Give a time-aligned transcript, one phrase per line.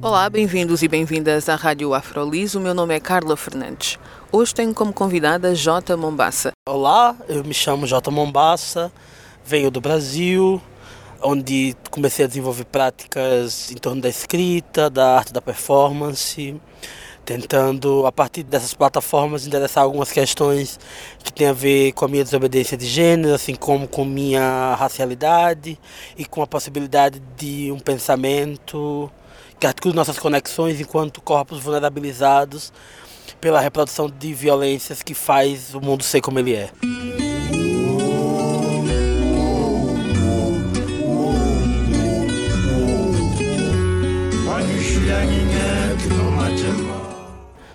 [0.00, 2.54] Olá, bem-vindos e bem-vindas à Rádio Afrolis.
[2.54, 3.98] O meu nome é Carla Fernandes.
[4.30, 5.96] Hoje tenho como convidada J.
[5.96, 6.52] Mombassa.
[6.68, 8.08] Olá, eu me chamo J.
[8.08, 8.92] Mombassa,
[9.44, 10.62] venho do Brasil,
[11.20, 16.54] onde comecei a desenvolver práticas em torno da escrita, da arte da performance,
[17.24, 20.78] tentando, a partir dessas plataformas, endereçar algumas questões
[21.24, 25.76] que têm a ver com a minha desobediência de gênero, assim como com minha racialidade
[26.16, 29.10] e com a possibilidade de um pensamento
[29.58, 32.72] que articule nossas conexões enquanto corpos vulnerabilizados
[33.40, 36.70] pela reprodução de violências que faz o mundo ser como ele é.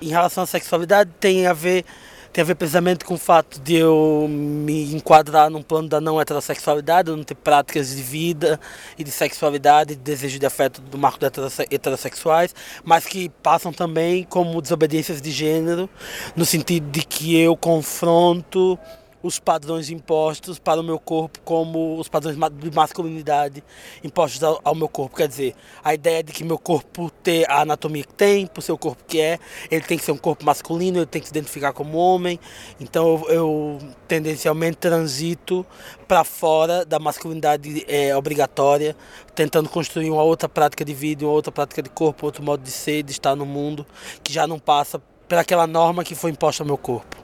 [0.02, 1.86] Em relação à sexualidade, tem a ver
[2.34, 6.20] tem a ver precisamente com o fato de eu me enquadrar num plano da não
[6.20, 8.60] heterossexualidade, não ter práticas de vida
[8.98, 11.28] e de sexualidade, de desejo de afeto do marco de
[11.70, 15.88] heterossexuais, mas que passam também como desobediências de gênero,
[16.36, 18.80] no sentido de que eu confronto
[19.24, 23.64] os padrões impostos para o meu corpo como os padrões de masculinidade
[24.04, 25.16] impostos ao, ao, meu corpo.
[25.16, 28.74] Quer dizer, a ideia de que meu corpo ter a anatomia que tem, por ser
[28.74, 29.40] o corpo que é,
[29.72, 32.38] ele tem que ser um corpo masculino, ele tem que se identificar como homem.
[32.82, 35.66] Então eu, eu tendencialmente transito
[36.06, 38.96] para fora da masculinidade é, obrigatória,
[39.34, 42.72] tentando construir uma outra prática de vida, uma outra prática de corpo, outro modo de
[42.72, 43.88] ser, de estar no mundo,
[44.22, 47.23] que já não passa pelaquela norma que foi imposta ao meu corpo.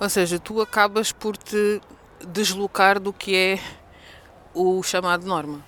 [0.00, 1.78] Ou seja, tu acabas por te
[2.26, 3.60] deslocar do que é
[4.54, 5.62] o chamado norma.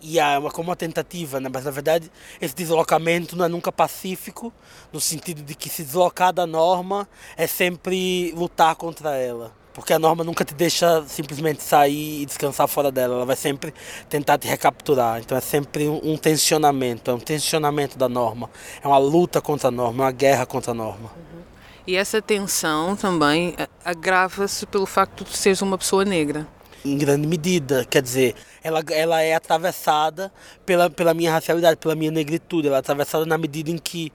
[0.00, 1.48] E é uma, como uma tentativa, né?
[1.52, 4.52] mas na verdade esse deslocamento não é nunca pacífico,
[4.92, 9.52] no sentido de que se deslocar da norma é sempre lutar contra ela.
[9.72, 13.72] Porque a norma nunca te deixa simplesmente sair e descansar fora dela, ela vai sempre
[14.08, 15.20] tentar te recapturar.
[15.20, 18.50] Então é sempre um, um tensionamento, é um tensionamento da norma,
[18.82, 21.12] é uma luta contra a norma, é uma guerra contra a norma.
[21.14, 21.45] Uhum.
[21.86, 23.54] E essa tensão também
[23.84, 26.44] agrava-se pelo facto de seres uma pessoa negra.
[26.84, 30.32] Em grande medida, quer dizer, ela, ela é atravessada
[30.64, 32.66] pela, pela minha racialidade, pela minha negritude.
[32.66, 34.12] Ela é atravessada na medida em que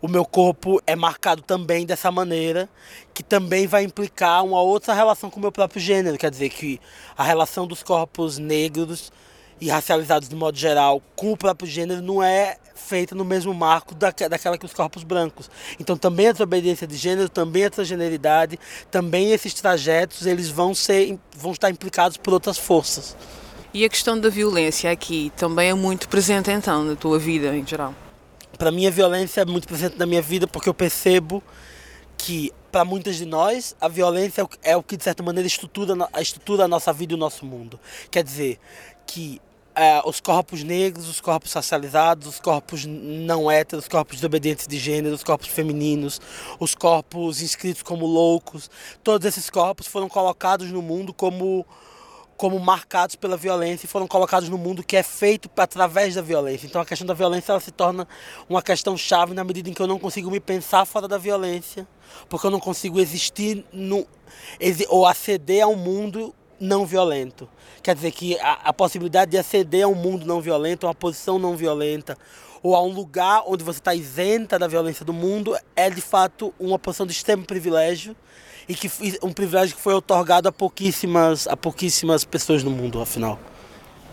[0.00, 2.68] o meu corpo é marcado também dessa maneira,
[3.12, 6.16] que também vai implicar uma outra relação com o meu próprio gênero.
[6.16, 6.80] Quer dizer, que
[7.18, 9.12] a relação dos corpos negros
[9.60, 13.94] e racializados de modo geral com o próprio gênero não é feita no mesmo marco
[13.94, 15.50] da, daquela que os corpos brancos.
[15.78, 18.58] Então também a desobediência de gênero, também a transgeneridade,
[18.90, 23.16] também esses trajetos, eles vão, ser, vão estar implicados por outras forças.
[23.72, 27.64] E a questão da violência aqui também é muito presente então na tua vida em
[27.64, 27.94] geral?
[28.58, 31.42] Para mim a violência é muito presente na minha vida porque eu percebo
[32.18, 36.64] que para muitas de nós a violência é o que de certa maneira estrutura, estrutura
[36.64, 37.78] a nossa vida e o nosso mundo.
[38.10, 38.58] Quer dizer
[39.06, 39.40] que
[39.74, 44.78] é, os corpos negros, os corpos racializados, os corpos não héteros, os corpos desobedientes de
[44.78, 46.20] gênero, os corpos femininos,
[46.58, 48.70] os corpos inscritos como loucos,
[49.02, 51.66] todos esses corpos foram colocados no mundo como
[52.40, 56.66] como marcados pela violência e foram colocados no mundo que é feito através da violência.
[56.66, 58.08] Então a questão da violência ela se torna
[58.48, 61.86] uma questão chave na medida em que eu não consigo me pensar fora da violência,
[62.30, 64.06] porque eu não consigo existir no,
[64.88, 67.48] ou aceder a um mundo não violento.
[67.82, 70.94] Quer dizer que a, a possibilidade de aceder a um mundo não violento, a uma
[70.94, 72.16] posição não violenta,
[72.62, 76.52] ou a um lugar onde você está isenta da violência do mundo, é de fato
[76.60, 78.14] uma posição de extremo privilégio
[78.68, 78.90] e que
[79.22, 83.38] um privilégio que foi otorgado a pouquíssimas, a pouquíssimas pessoas no mundo, afinal.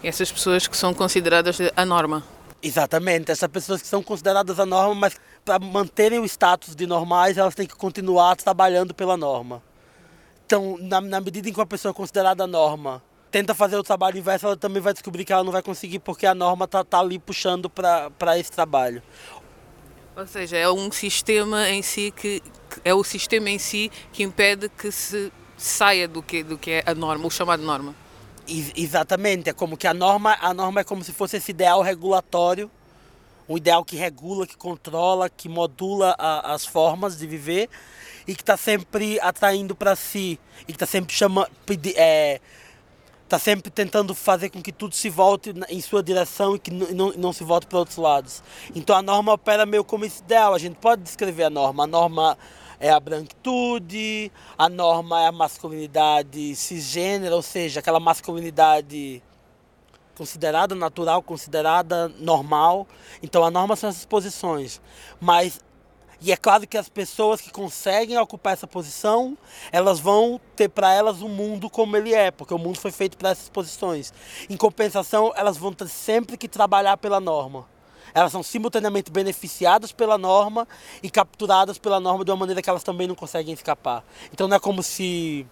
[0.01, 2.23] Essas pessoas que são consideradas a norma.
[2.63, 7.37] Exatamente, essas pessoas que são consideradas a norma, mas para manterem o status de normais,
[7.37, 9.61] elas têm que continuar trabalhando pela norma.
[10.47, 14.17] Então, na, na medida em que uma pessoa é considerada norma tenta fazer o trabalho
[14.17, 17.01] inverso, ela também vai descobrir que ela não vai conseguir porque a norma tá, tá
[17.01, 19.03] ali puxando para esse trabalho.
[20.15, 22.41] Ou seja, é um sistema em si que
[22.85, 26.83] é o sistema em si que impede que se saia do que do que é
[26.85, 27.93] a norma, o chamado norma.
[28.47, 32.71] exatamente, é como que a norma, a norma é como se fosse esse ideal regulatório,
[33.49, 37.69] um ideal que regula, que controla, que modula a, as formas de viver
[38.27, 41.49] e que está sempre atraindo para si e que está sempre chamando
[41.95, 42.41] é,
[43.27, 47.11] está sempre tentando fazer com que tudo se volte em sua direção e que não,
[47.11, 48.41] não se volte para outros lados.
[48.73, 50.53] Então a norma opera meio como esse ideal.
[50.53, 51.83] A gente pode descrever a norma.
[51.83, 52.37] A norma
[52.79, 59.21] é a branquitude, a norma é a masculinidade cisgênera, ou seja, aquela masculinidade
[60.15, 62.87] considerada natural, considerada normal.
[63.21, 64.81] Então a norma são essas posições.
[65.19, 65.59] Mas
[66.19, 69.37] e é claro que as pessoas que conseguem ocupar essa posição,
[69.71, 73.17] elas vão ter para elas um mundo como ele é, porque o mundo foi feito
[73.17, 74.11] para essas posições.
[74.49, 77.65] Em compensação, elas vão ter sempre que trabalhar pela norma.
[78.15, 80.67] Elas são simultaneamente beneficiadas pela norma
[81.03, 84.03] e capturadas pela norma de uma maneira que elas também não conseguem escapar.
[84.33, 85.45] Então não é como se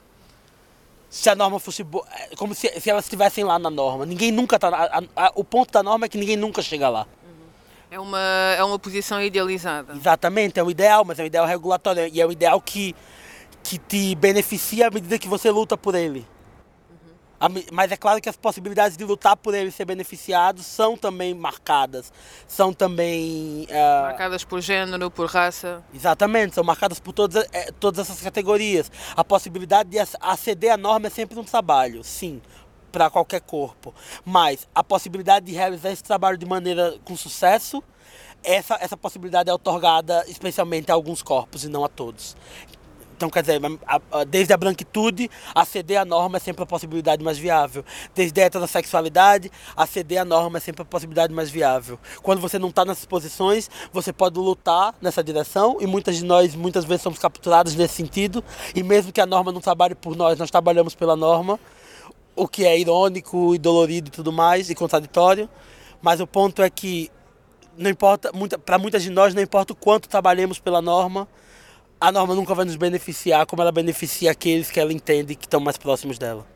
[1.07, 4.05] se a norma fosse boa, é como se, se elas estivessem lá na norma.
[4.05, 7.07] Ninguém nunca tá a, a, o ponto da norma é que ninguém nunca chega lá.
[7.95, 8.19] É uma,
[8.57, 9.93] é uma posição idealizada.
[9.93, 12.09] Exatamente, é um ideal, mas é um ideal regulatório.
[12.11, 12.93] E é um ideal que,
[13.63, 16.27] que te beneficia à medida que você luta por ele.
[16.89, 17.63] Uhum.
[17.71, 22.11] Mas é claro que as possibilidades de lutar por ele ser beneficiado são também marcadas.
[22.45, 23.65] São também.
[23.69, 24.01] Uh...
[24.01, 25.81] Marcadas por gênero, por raça.
[25.93, 28.91] Exatamente, são marcadas por todas, eh, todas essas categorias.
[29.15, 32.41] A possibilidade de aceder à norma é sempre um trabalho, sim
[32.95, 33.93] para qualquer corpo.
[34.23, 37.83] Mas a possibilidade de realizar esse trabalho de maneira com sucesso,
[38.41, 42.37] essa, essa possibilidade é otorgada especialmente a alguns corpos e não a todos.
[43.17, 43.59] Então, quer dizer,
[44.29, 47.83] desde a branquitude, aceder à norma é sempre a possibilidade mais viável.
[48.13, 51.99] Desde a heterossexualidade, aceder à norma é sempre a possibilidade mais viável.
[52.21, 56.55] Quando você não está nessas posições, você pode lutar nessa direção, e muitas de nós,
[56.55, 58.43] muitas vezes, somos capturados nesse sentido,
[58.73, 61.59] e mesmo que a norma não trabalhe por nós, nós trabalhamos pela norma
[62.35, 65.49] o que é irônico e dolorido e tudo mais, e contraditório,
[66.01, 67.09] mas o ponto é que
[67.77, 68.31] não importa,
[68.65, 71.27] para muitas de nós não importa o quanto trabalhemos pela norma,
[71.99, 75.59] a norma nunca vai nos beneficiar como ela beneficia aqueles que ela entende que estão
[75.59, 76.54] mais próximos dela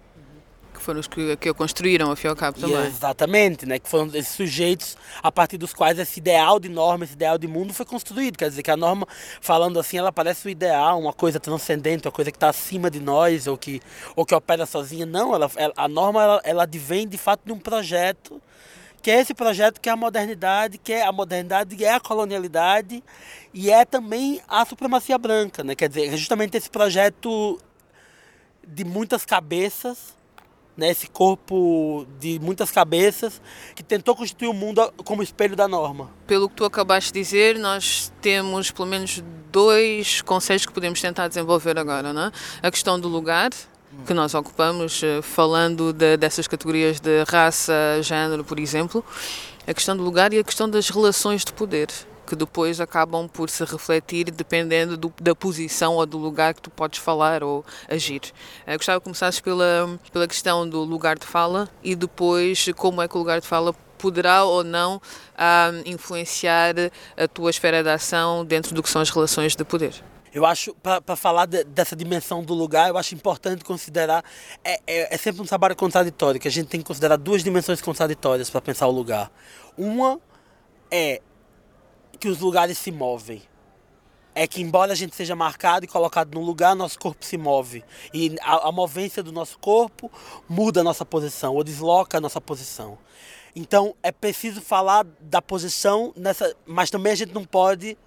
[0.79, 2.85] que foram os que, que a construíram, ao cabo também.
[2.87, 3.77] exatamente, né?
[3.77, 7.47] Que foram esses sujeitos a partir dos quais esse ideal de norma, esse ideal de
[7.47, 8.37] mundo foi construído.
[8.37, 9.07] Quer dizer, que a norma,
[9.41, 12.99] falando assim, ela parece o ideal, uma coisa transcendente, uma coisa que está acima de
[12.99, 13.81] nós, ou que,
[14.15, 15.05] ou que opera sozinha.
[15.05, 18.41] Não, ela, a norma, ela, ela advém de fato de um projeto
[19.01, 23.01] que é esse projeto que é a modernidade, que é a modernidade é a colonialidade
[23.53, 25.73] e é também a supremacia branca, né?
[25.73, 27.57] Quer dizer, é justamente esse projeto
[28.67, 30.18] de muitas cabeças
[30.79, 33.41] né, esse corpo de muitas cabeças
[33.75, 36.09] que tentou constituir o mundo como espelho da norma.
[36.25, 41.27] Pelo que tu acabaste de dizer, nós temos pelo menos dois conceitos que podemos tentar
[41.27, 42.31] desenvolver agora, não é?
[42.63, 43.49] A questão do lugar,
[44.05, 49.03] que nós ocupamos, eh, falando de, dessas categorias de raça, género, por exemplo,
[49.67, 51.89] a questão do lugar e a questão das relações de poder
[52.29, 56.69] que depois acabam por se refletir dependendo do, da posição ou do lugar que tu
[56.69, 58.21] podes falar ou agir.
[58.67, 63.07] Eu gostava que começasses pela, pela questão do lugar de fala e depois como é
[63.07, 65.01] que o lugar de fala poderá ou não
[65.35, 66.75] ah, influenciar
[67.17, 69.95] a tua esfera de ação dentro do que são as relações de poder.
[70.31, 74.23] Eu acho, para falar de, dessa dimensão do lugar, eu acho importante considerar.
[74.63, 77.81] É, é, é, sempre um trabalho contraditório, que a gente tem que considerar duas dimensões
[77.81, 79.31] contraditórias para pensar o lugar.
[79.75, 80.19] Uma
[80.91, 81.19] é
[82.19, 83.41] que os lugares se movem.
[84.35, 87.83] É que, embora a gente seja marcado e colocado num lugar, nosso corpo se move.
[88.13, 90.11] E a, a movência do nosso corpo
[90.47, 92.97] muda a nossa posição, ou desloca a nossa posição.
[93.55, 97.97] Então, é preciso falar da posição, nessa, mas também a gente não pode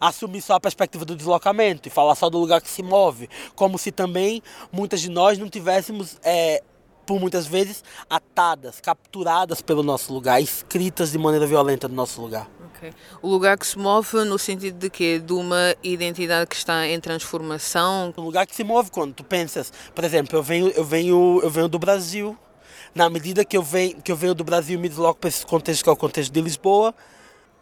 [0.00, 3.28] assumir só a perspectiva do deslocamento e falar só do lugar que se move.
[3.54, 4.42] Como se também
[4.72, 6.16] muitas de nós não tivéssemos.
[6.22, 6.62] É,
[7.06, 12.50] por muitas vezes atadas, capturadas pelo nosso lugar, escritas de maneira violenta no nosso lugar.
[12.76, 12.92] Okay.
[13.22, 15.18] O lugar que se move no sentido de quê?
[15.18, 18.12] De uma identidade que está em transformação?
[18.16, 21.50] O lugar que se move quando tu pensas, por exemplo, eu venho, eu venho, eu
[21.50, 22.36] venho do Brasil.
[22.94, 25.84] Na medida que eu venho, que eu venho do Brasil me desloco para esse contexto
[25.84, 26.94] que é o contexto de Lisboa,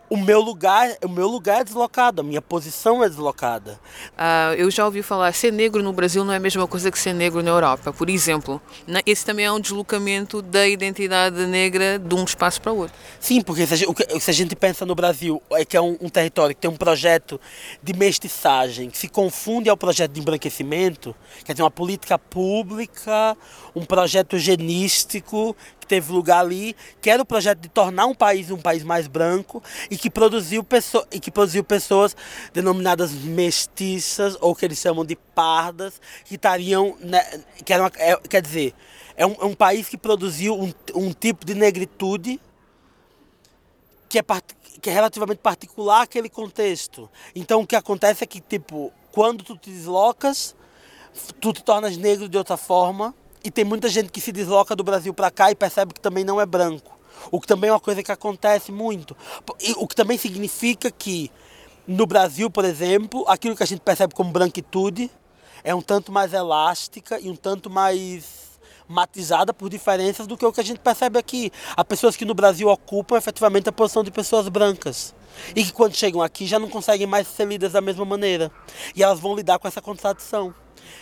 [0.08, 3.80] o meu lugar, o meu lugar é deslocado, a minha posição é deslocada.
[4.12, 6.98] Uh, eu já ouvi falar, ser negro no Brasil não é a mesma coisa que
[6.98, 8.60] ser negro na Europa, por exemplo.
[9.06, 12.94] Esse também é um deslocamento da identidade negra de um espaço para o outro.
[13.18, 15.96] Sim, porque se a gente, se a gente pensa no Brasil, é que é um,
[16.00, 17.40] um, território que tem um projeto
[17.82, 23.36] de mestiçagem, que se confunde ao projeto de embranquecimento, quer dizer, uma política pública,
[23.74, 28.50] um projeto eugenístico que teve lugar ali, que era o projeto de tornar um país
[28.50, 32.16] um país mais branco e que produziu, pessoa, e que produziu pessoas
[32.52, 36.96] denominadas mestiças, ou que eles chamam de pardas, que estariam.
[37.00, 37.22] Né,
[37.64, 38.74] que é, quer dizer,
[39.16, 42.40] é um, é um, país que produziu um, um tipo de negritude
[44.08, 44.22] que é,
[44.80, 47.10] que é relativamente particular àquele contexto.
[47.34, 50.56] Então o que acontece é que, tipo, quando tu te deslocas,
[51.40, 53.14] tu te tornas negro de outra forma
[53.44, 56.24] e tem muita gente que se desloca do Brasil para cá e percebe que também
[56.24, 56.98] não é branco.
[57.30, 59.16] O que também é uma coisa que acontece muito.
[59.60, 61.30] E o que também significa que
[61.86, 65.10] No Brasil, por exemplo, aquilo que a gente percebe como branquitude
[65.62, 68.58] é um tanto mais elástica e um tanto mais
[68.88, 71.52] matizada por diferenças do que o que a gente percebe aqui.
[71.76, 75.14] Há pessoas que no Brasil ocupam efetivamente a posição de pessoas brancas.
[75.54, 78.50] E que quando chegam aqui já não conseguem mais ser lidas da mesma maneira.
[78.96, 80.54] E elas vão lidar com essa contradição.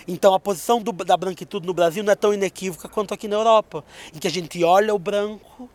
[0.06, 3.36] Então a posição do, da branquitude no Brasil não é tão inequívoca quanto aqui na
[3.36, 3.84] Europa,
[4.14, 5.68] em que a gente olha o branco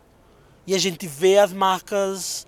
[0.65, 2.45] e a gente vê as marcas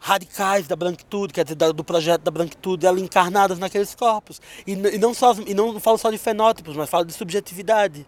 [0.00, 4.40] radicais da branquitude, quer dizer, do projeto da branquitude, ela encarnadas naqueles corpos.
[4.66, 8.06] E, e não só e não falo só de fenótipos, mas falo de subjetividade,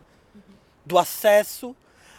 [0.85, 1.75] do acesso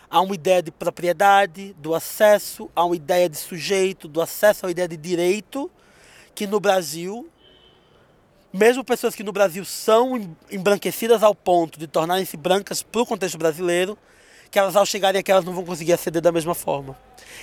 [0.09, 4.67] a uma ideia de propriedade, do acesso a uma ideia de sujeito, do acesso a
[4.67, 5.71] uma ideia de direito,
[6.35, 7.29] que no Brasil,
[8.53, 13.37] mesmo pessoas que no Brasil são embranquecidas ao ponto de tornarem-se brancas para o contexto
[13.37, 13.97] brasileiro,
[14.49, 16.97] que elas ao chegarem aqui elas não vão conseguir aceder da mesma forma.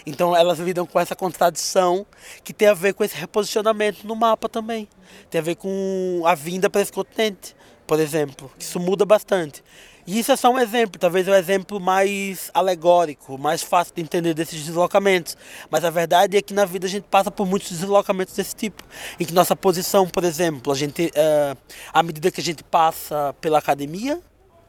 [0.05, 2.07] Então elas lidam com essa contradição
[2.45, 4.89] que tem a ver com esse reposicionamento no mapa também.
[5.31, 8.51] Tem a ver com a vinda para esse continente, por exemplo.
[8.59, 9.65] Isso muda bastante.
[10.09, 14.01] E isso é só um exemplo, talvez o um exemplo mais alegórico, mais fácil de
[14.01, 15.37] entender desses deslocamentos.
[15.71, 18.83] Mas a verdade é que na vida a gente passa por muitos deslocamentos desse tipo.
[19.21, 21.59] Em que nossa posição, por exemplo, a gente, uh,
[21.93, 24.19] à medida que a gente passa pela academia,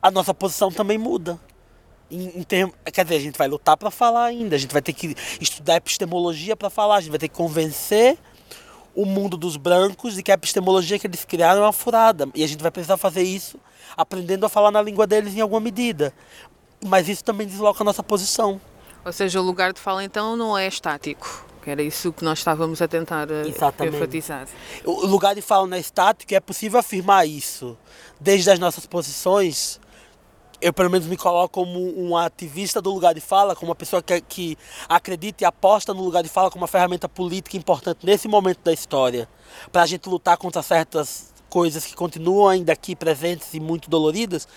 [0.01, 1.39] a nossa posição também muda.
[2.11, 2.71] Em, em term...
[2.91, 5.77] Quer dizer, a gente vai lutar para falar ainda, a gente vai ter que estudar
[5.77, 8.17] epistemologia para falar, a gente vai ter que convencer
[9.01, 12.27] o mundo dos brancos de que a epistemologia que eles criaram é uma furada.
[12.35, 13.57] E a gente vai precisar fazer isso
[13.95, 16.13] aprendendo a falar na língua deles em alguma medida.
[16.85, 18.59] Mas isso também desloca a nossa posição.
[19.05, 21.45] Ou seja, o lugar de fala então não é estático.
[21.63, 23.95] Que era isso que nós estávamos a tentar eh, Exatamente.
[23.95, 24.47] enfatizar.
[24.83, 27.77] O lugar de fala não é estático e é possível afirmar isso
[28.19, 29.79] desde as nossas posições
[30.61, 34.01] eu pelo menos me coloco como um ativista do lugar de fala, como uma pessoa
[34.01, 38.27] que, que acredita e aposta no lugar de fala como uma ferramenta política importante nesse
[38.27, 39.27] momento da história,
[39.71, 44.47] para a gente lutar contra certas coisas que continuam ainda aqui presentes e muito doloridas,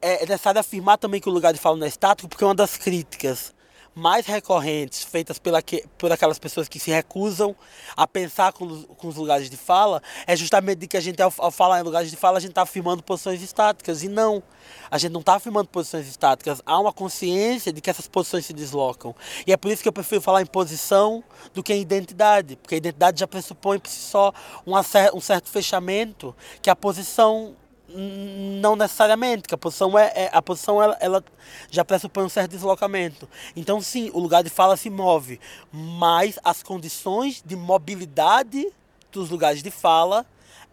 [0.00, 2.76] é necessário afirmar também que o lugar de fala não é estático, porque uma das
[2.76, 3.52] críticas
[3.94, 7.54] mais recorrentes feitas pela que, por aquelas pessoas que se recusam
[7.96, 11.32] a pensar com, com os lugares de fala é justamente de que a gente, ao,
[11.38, 14.02] ao falar em lugares de fala, a gente está afirmando posições estáticas.
[14.02, 14.42] E não,
[14.90, 16.62] a gente não está afirmando posições estáticas.
[16.64, 19.14] Há uma consciência de que essas posições se deslocam.
[19.46, 22.76] E é por isso que eu prefiro falar em posição do que em identidade, porque
[22.76, 24.32] a identidade já pressupõe por si só
[24.66, 27.56] um certo fechamento que a posição
[27.94, 31.24] não necessariamente, que a posição é, é a posição ela, ela,
[31.70, 33.28] já pressupõe um certo deslocamento.
[33.56, 35.40] Então sim, o lugar de fala se move,
[35.72, 38.72] mas as condições de mobilidade
[39.10, 40.24] dos lugares de fala,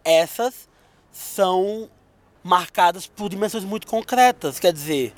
[0.04, 0.68] essas
[1.10, 1.90] são
[2.42, 5.12] marcadas por dimensões muito concretas, quer dizer,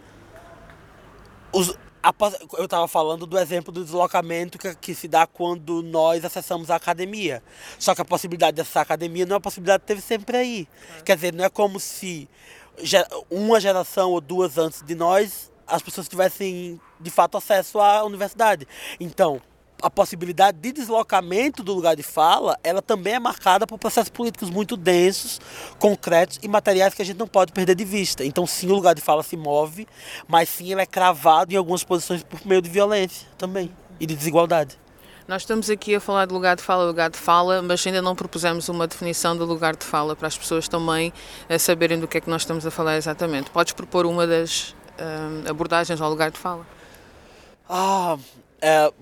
[1.52, 1.76] os,
[2.56, 6.76] eu estava falando do exemplo do deslocamento que, que, se dá quando nós acessamos a
[6.76, 7.42] academia.
[7.78, 10.36] Só que a possibilidade de acessar a academia não é uma possibilidade que teve sempre
[10.36, 10.68] aí.
[10.98, 11.02] É.
[11.02, 12.28] Quer dizer, não é como se
[13.30, 18.66] uma geração ou duas antes de nós as pessoas tivessem de fato acesso à universidade.
[18.98, 19.40] Então,
[19.82, 24.50] a possibilidade de deslocamento do lugar de fala, ela também é marcada por processos políticos
[24.50, 25.40] muito densos,
[25.78, 28.24] concretos e materiais que a gente não pode perder de vista.
[28.24, 29.86] Então, sim, o lugar de fala se move,
[30.28, 34.14] mas sim, ele é cravado em algumas posições por meio de violência também e de
[34.14, 34.78] desigualdade.
[35.30, 38.16] Nós estamos aqui a falar de lugar de fala, lugar de fala, mas ainda não
[38.16, 41.12] propusemos uma definição do lugar de fala para as pessoas também
[41.48, 43.48] eh, saberem do que é que nós estamos a falar exatamente.
[43.48, 46.66] Podes propor uma das uh, abordagens ao lugar de fala?
[47.68, 48.18] Ah,
[48.60, 48.92] é,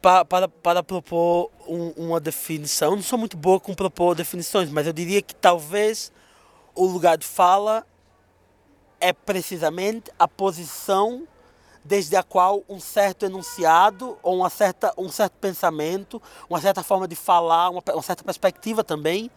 [0.00, 4.92] para, para, propor um, uma definição, não sou muito boa com propor definições, mas eu
[4.92, 6.12] diria que talvez
[6.74, 7.84] o lugar de fala
[9.00, 11.26] é precisamente a posição
[11.84, 17.08] desde a qual um certo enunciado ou uma certa, um certo pensamento, uma certa forma
[17.08, 19.30] de falar, uma, uma certa perspectiva também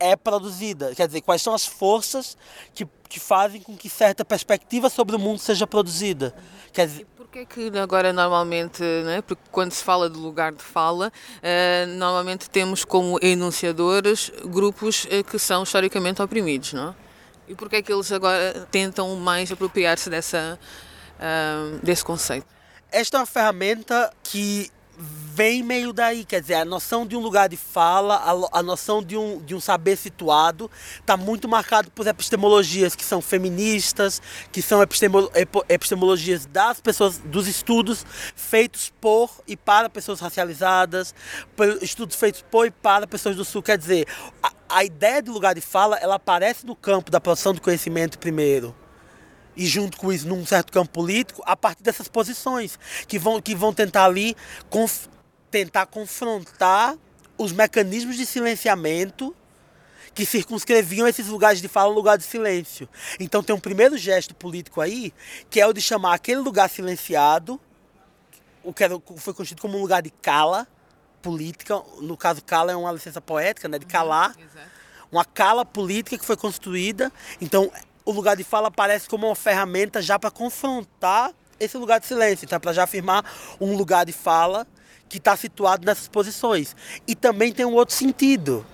[0.00, 0.94] é produzida.
[0.94, 2.36] Quer dizer, quais são as forças
[2.74, 6.34] que, que fazem com que certa perspectiva sobre o mundo seja produzida.
[6.72, 11.12] Quer dizer, Porquê que agora normalmente, né, porque quando se fala de lugar de fala,
[11.12, 16.96] uh, normalmente temos como enunciadores grupos uh, que são historicamente oprimidos, não?
[17.46, 20.58] E porquê é que eles agora tentam mais apropriar-se dessa,
[21.18, 22.46] uh, desse conceito?
[22.90, 27.48] Esta é uma ferramenta que vem meio daí, quer dizer, a noção de um lugar
[27.48, 32.04] de fala, a, a noção de um, de um saber situado, está muito marcado por
[32.06, 35.30] epistemologias que são feministas, que são epistemo,
[35.68, 41.14] epistemologias das pessoas, dos estudos feitos por e para pessoas racializadas,
[41.80, 44.08] estudos feitos por e para pessoas do sul, quer dizer,
[44.42, 48.18] a, a ideia de lugar de fala, ela aparece no campo da produção do conhecimento
[48.18, 48.74] primeiro
[49.58, 53.56] e junto com isso num certo campo político a partir dessas posições que vão, que
[53.56, 54.36] vão tentar ali
[54.70, 55.08] conf,
[55.50, 56.96] tentar confrontar
[57.36, 59.34] os mecanismos de silenciamento
[60.14, 62.88] que circunscreviam esses lugares de fala lugar de silêncio.
[63.18, 65.12] Então tem um primeiro gesto político aí,
[65.50, 67.60] que é o de chamar aquele lugar silenciado,
[68.62, 68.84] o que
[69.16, 70.66] foi constituído como um lugar de cala
[71.20, 74.36] política, no caso cala é uma licença poética, né, de calar,
[75.10, 77.12] uma cala política que foi construída.
[77.40, 77.70] Então
[78.08, 82.46] o lugar de fala aparece como uma ferramenta já para confrontar esse lugar de silêncio,
[82.46, 83.22] então, para já afirmar
[83.60, 84.66] um lugar de fala
[85.10, 86.74] que está situado nessas posições.
[87.06, 88.64] E também tem um outro sentido,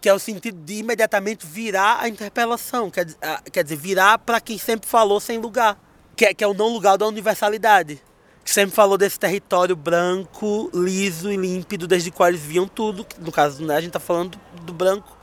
[0.00, 3.04] que é o sentido de imediatamente virar a interpelação, quer,
[3.52, 5.78] quer dizer, virar para quem sempre falou sem lugar,
[6.16, 8.02] que é, que é o não lugar da universalidade.
[8.42, 13.06] Que sempre falou desse território branco, liso e límpido, desde o qual eles viam tudo.
[13.18, 15.17] No caso, né, a gente está falando do, do branco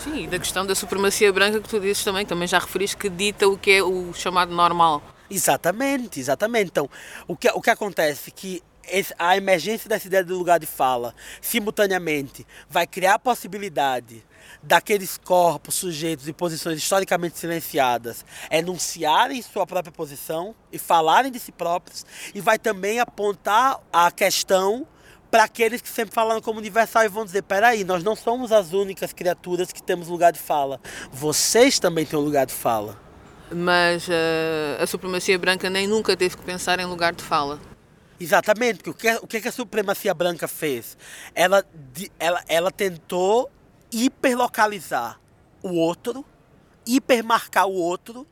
[0.00, 3.08] Sim, e da questão da supremacia branca que tu dizes também, também já referiste que
[3.08, 5.02] dita o que é o chamado normal.
[5.30, 6.68] Exatamente, exatamente.
[6.68, 6.88] Então,
[7.26, 8.62] o que, o que acontece é que
[9.18, 14.22] a emergência dessa ideia do lugar de fala, simultaneamente, vai criar a possibilidade
[14.62, 21.50] daqueles corpos, sujeitos e posições historicamente silenciadas enunciarem sua própria posição e falarem de si
[21.50, 24.86] próprios, e vai também apontar a questão
[25.34, 28.72] para aqueles que sempre falaram como universal e vão dizer: peraí, nós não somos as
[28.72, 32.96] únicas criaturas que temos lugar de fala, vocês também têm um lugar de fala.
[33.50, 37.58] Mas uh, a supremacia branca nem nunca teve que pensar em lugar de fala.
[38.20, 40.96] Exatamente, porque o que, o que a supremacia branca fez?
[41.34, 41.64] Ela,
[42.16, 43.50] ela, ela tentou
[43.90, 45.18] hiperlocalizar
[45.64, 46.24] o outro,
[46.86, 48.24] hipermarcar o outro,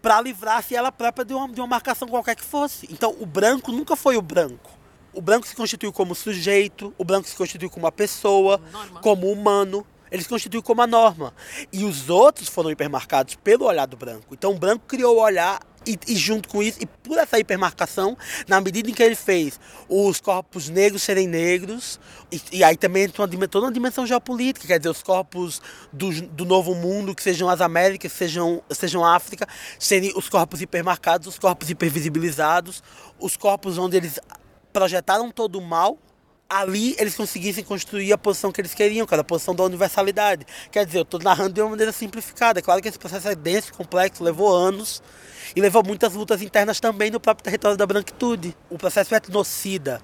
[0.00, 2.88] para livrar-se ela própria de uma, de uma marcação qualquer que fosse.
[2.90, 4.77] Então, o branco nunca foi o branco.
[5.18, 9.00] O branco se constituiu como sujeito, o branco se constituiu como uma pessoa, Norma.
[9.00, 9.84] como humano.
[10.12, 11.34] Ele se constituiu como a norma.
[11.72, 14.32] E os outros foram hipermarcados pelo olhar do branco.
[14.32, 18.16] Então o branco criou o olhar e, e, junto com isso, e por essa hipermarcação,
[18.46, 19.58] na medida em que ele fez
[19.88, 21.98] os corpos negros serem negros,
[22.30, 25.60] e, e aí também entra uma, toda uma dimensão geopolítica, quer dizer, os corpos
[25.92, 29.48] do, do novo mundo, que sejam as Américas, sejam, sejam a África,
[29.80, 32.84] serem os corpos hipermarcados, os corpos hipervisibilizados,
[33.18, 34.20] os corpos onde eles
[34.78, 35.98] projetaram todo o mal
[36.48, 40.46] ali eles conseguissem construir a posição que eles queriam, que era a posição da universalidade.
[40.70, 42.60] Quer dizer, eu estou narrando de uma maneira simplificada.
[42.60, 45.02] É claro que esse processo é denso, complexo, levou anos
[45.54, 48.56] e levou muitas lutas internas também no próprio território da branquitude.
[48.70, 50.00] O processo etnocida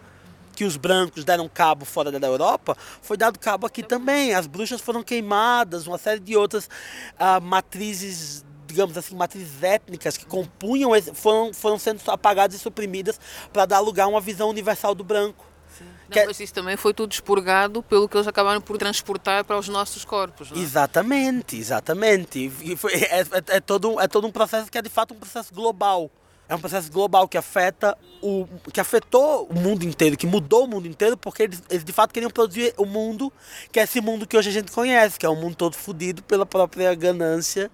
[0.54, 4.34] que os brancos deram cabo fora da Europa, foi dado cabo aqui também.
[4.34, 6.66] As bruxas foram queimadas, uma série de outras
[7.14, 13.20] uh, matrizes digamos assim, matrizes étnicas que compunham, foram, foram sendo apagadas e suprimidas
[13.52, 15.46] para dar lugar a uma visão universal do branco.
[15.80, 16.26] Não, que...
[16.26, 20.04] Mas isso também foi tudo expurgado pelo que eles acabaram por transportar para os nossos
[20.04, 20.50] corpos.
[20.50, 20.60] Não é?
[20.60, 22.50] Exatamente, exatamente.
[22.76, 25.54] Foi, é, é, é, todo, é todo um processo que é de fato um processo
[25.54, 26.10] global.
[26.46, 30.68] É um processo global que afeta o que afetou o mundo inteiro, que mudou o
[30.68, 33.32] mundo inteiro, porque eles, eles de fato queriam produzir o mundo
[33.72, 36.22] que é esse mundo que hoje a gente conhece, que é um mundo todo fodido
[36.22, 37.70] pela própria ganância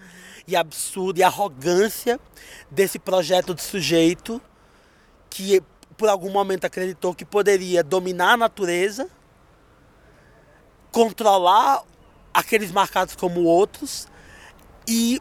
[0.46, 2.18] e absurdo e arrogância
[2.70, 4.40] desse projeto de sujeito
[5.28, 5.62] que
[5.96, 9.09] por algum momento acreditou que poderia dominar a natureza,
[10.90, 11.83] controlar
[12.33, 14.09] aqueles marcados como outros
[14.88, 15.20] e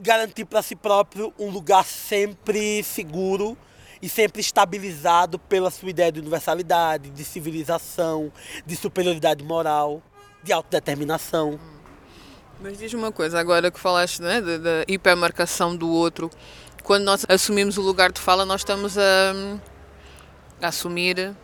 [0.00, 3.56] garantir para si próprio um lugar sempre seguro
[4.02, 8.32] e sempre estabilizado pela sua ideia de universalidade, de civilização,
[8.64, 10.02] de superioridade moral,
[10.42, 11.60] de autodeterminação.
[12.60, 16.30] Mas diz uma coisa, agora que falaste né, da, da hipermarcação do outro,
[16.82, 19.58] quando nós assumimos o lugar de fala, nós estamos a
[20.62, 21.34] assumir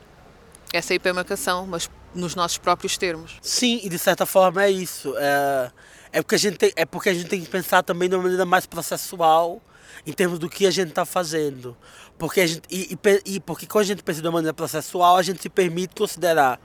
[0.72, 3.36] essa hipermarcação, mas nos nossos próprios termos.
[3.42, 5.14] Sim, e de certa forma é isso.
[5.16, 5.70] É,
[6.16, 8.22] é, porque, a gente tem, é porque a gente tem que pensar também de uma
[8.22, 9.60] maneira mais processual
[10.06, 11.76] em termos do que a gente está fazendo.
[12.16, 15.18] Porque a gente, e, e, e, porque quando a gente pensa de uma maneira processual,
[15.18, 16.58] a gente se permite considerar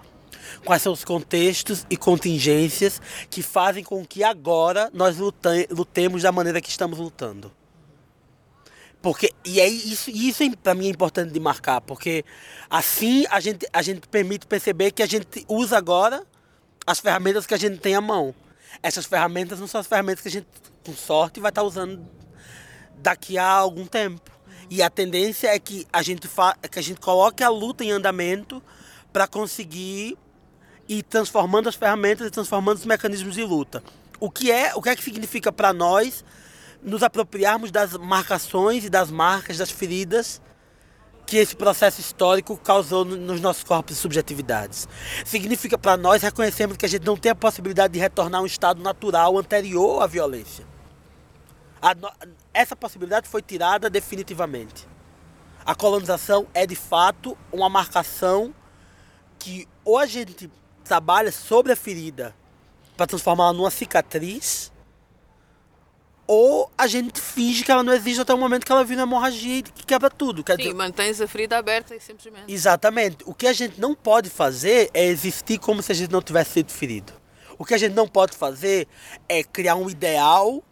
[0.63, 6.61] quais são os contextos e contingências que fazem com que agora nós lutemos da maneira
[6.61, 7.51] que estamos lutando.
[9.01, 12.23] Porque, e é isso, isso para mim é importante de marcar, porque
[12.69, 16.23] assim a gente, a gente permite perceber que a gente usa agora
[16.87, 18.33] as ferramentas que a gente tem à mão.
[18.81, 20.47] Essas ferramentas não são as ferramentas que a gente,
[20.85, 22.05] com sorte, vai estar tá usando
[22.97, 24.31] daqui a algum tempo.
[24.69, 27.91] E a tendência é que a gente, fa que a gente coloque a luta em
[27.91, 28.63] andamento
[29.11, 30.17] para conseguir
[30.87, 33.83] ir transformando as ferramentas e transformando os mecanismos de luta.
[34.19, 36.23] O que é, o que é que significa para nós
[36.81, 40.41] nos apropriarmos das marcações e das marcas, das feridas
[41.25, 44.87] que esse processo histórico causou nos nossos corpos e subjetividades.
[45.25, 48.45] Significa para nós reconhecermos que a gente não tem a possibilidade de retornar a um
[48.45, 50.65] estado natural anterior à violência.
[51.81, 51.95] A,
[52.53, 54.87] essa possibilidade foi tirada definitivamente.
[55.65, 58.53] A colonização é de fato uma marcação
[59.39, 60.51] que ou a gente
[60.83, 62.35] trabalha sobre a ferida
[62.97, 64.71] para transformá-la numa cicatriz,
[66.33, 69.57] ou a gente finge que ela não existe até o momento que ela vira hemorragia
[69.57, 70.45] e que quebra tudo.
[70.45, 72.45] Quer Sim, dizer, mantens a ferida aberta e simplesmente.
[72.47, 73.17] Exatamente.
[73.25, 76.51] O que a gente não pode fazer é existir como se a gente não tivesse
[76.51, 77.11] sido ferido.
[77.57, 78.87] O que a gente não pode fazer
[79.27, 80.63] é criar um ideal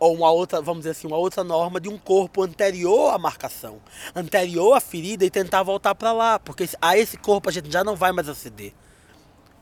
[0.00, 3.80] ou uma outra, vamos dizer assim, uma outra norma de um corpo anterior à marcação,
[4.16, 7.84] anterior à ferida e tentar voltar para lá, porque a esse corpo a gente já
[7.84, 8.72] não vai mais aceder.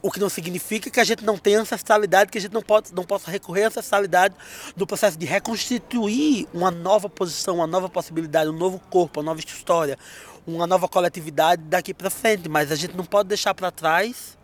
[0.03, 2.93] O que não significa que a gente não tenha ancestralidade, que a gente não, pode,
[2.93, 4.35] não possa recorrer à ancestralidade
[4.77, 9.39] no processo de reconstituir uma nova posição, uma nova possibilidade, um novo corpo, uma nova
[9.39, 9.97] história,
[10.45, 12.49] uma nova coletividade daqui para frente.
[12.49, 14.37] Mas a gente não pode deixar para trás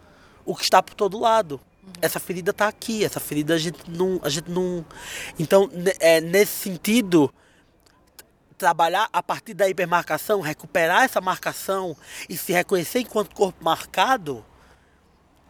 [0.44, 1.61] o que está por todo lado.
[2.01, 4.21] Essa ferida está aqui, essa ferida a gente não.
[4.23, 4.85] A gente não
[5.40, 5.68] então,
[5.99, 7.35] é, nesse sentido,
[8.57, 11.97] trabalhar a partir da hipermarcação, recuperar essa marcação
[12.29, 14.44] e se reconhecer enquanto corpo marcado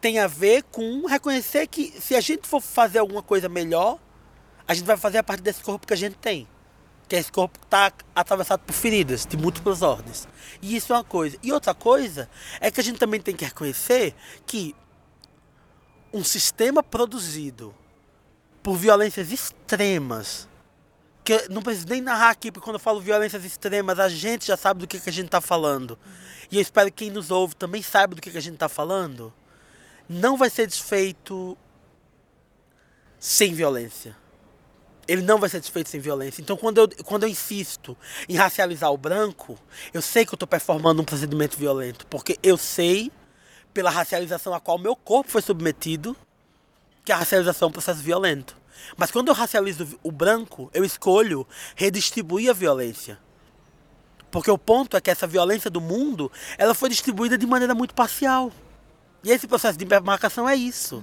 [0.01, 3.99] tem a ver com reconhecer que se a gente for fazer alguma coisa melhor,
[4.67, 6.47] a gente vai fazer a partir desse corpo que a gente tem.
[7.09, 10.29] Que é esse corpo está atravessado por feridas de múltiplas ordens.
[10.61, 11.39] E isso é uma coisa.
[11.43, 12.29] E outra coisa
[12.61, 14.15] é que a gente também tem que reconhecer
[14.47, 14.77] que
[16.13, 17.75] um sistema produzido
[18.63, 20.49] por violências extremas,
[21.25, 24.47] que eu não preciso nem narrar aqui, porque quando eu falo violências extremas, a gente
[24.47, 25.99] já sabe do que, que a gente está falando.
[26.51, 28.69] E eu espero que quem nos ouve também saiba do que, que a gente está
[28.69, 29.33] falando
[30.09, 31.57] não vai ser desfeito
[33.19, 34.17] sem violência.
[35.07, 36.41] Ele não vai ser desfeito sem violência.
[36.41, 37.97] Então, quando eu, quando eu insisto
[38.29, 39.59] em racializar o branco,
[39.93, 43.11] eu sei que eu estou performando um procedimento violento, porque eu sei,
[43.73, 46.17] pela racialização a qual meu corpo foi submetido,
[47.05, 48.57] que a racialização é um processo violento.
[48.97, 53.19] Mas quando eu racializo o branco, eu escolho redistribuir a violência.
[54.31, 57.95] Porque o ponto é que essa violência do mundo, ela foi distribuída de maneira muito
[57.95, 58.53] parcial.
[59.25, 61.03] E esse processo de demarcação é isso.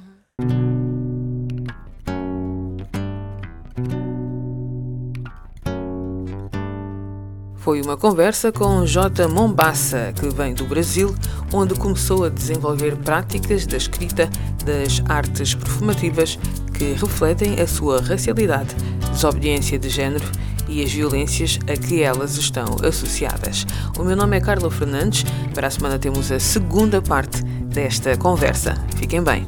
[7.65, 9.28] Foi uma conversa com J.
[9.28, 11.15] Mombassa, que vem do Brasil,
[11.51, 14.30] onde começou a desenvolver práticas da escrita
[14.63, 16.38] das artes performativas
[16.78, 18.75] que refletem a sua racialidade,
[19.12, 20.25] desobediência de género
[20.67, 23.65] e as violências a que elas estão associadas.
[23.97, 25.25] O meu nome é Carla Fernandes.
[25.54, 27.43] Para a semana temos a segunda parte
[27.75, 28.73] desta conversa.
[28.95, 29.45] Fiquem bem.